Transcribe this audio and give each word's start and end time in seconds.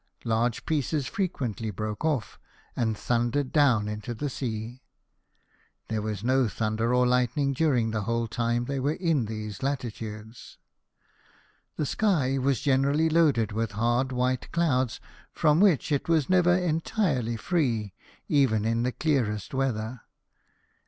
Large 0.25 0.65
pieces 0.65 1.05
frequently 1.05 1.69
broke 1.69 2.03
off, 2.03 2.39
and 2.75 2.97
thundered 2.97 3.51
down 3.51 3.87
into 3.87 4.15
the 4.15 4.31
sea. 4.31 4.81
There 5.89 6.01
was 6.01 6.23
no 6.23 6.47
thunder 6.47 6.89
nor 6.89 7.05
lightning 7.05 7.53
during 7.53 7.91
the 7.91 8.01
whole 8.01 8.27
time 8.27 8.65
they 8.65 8.79
were 8.79 8.93
in 8.95 9.25
these 9.25 9.61
latitudes. 9.61 10.57
The 11.75 11.85
sky 11.85 12.39
was 12.39 12.61
generally 12.61 13.09
loaded 13.11 13.51
with 13.51 13.73
hard 13.73 14.11
white 14.11 14.51
clouds, 14.51 14.99
from 15.33 15.59
which 15.59 15.91
it 15.91 16.09
was 16.09 16.27
never 16.31 16.55
entirely 16.57 17.37
free 17.37 17.93
even 18.27 18.65
in 18.65 18.81
the 18.81 18.91
clearest 18.91 19.53
weather. 19.53 20.01